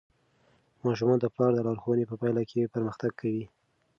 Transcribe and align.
ماشومان 0.85 1.17
د 1.21 1.25
پلار 1.33 1.51
د 1.55 1.59
لارښوونو 1.67 2.09
په 2.09 2.15
پایله 2.21 2.43
کې 2.51 2.71
پرمختګ 2.73 3.11
کوي. 3.21 3.45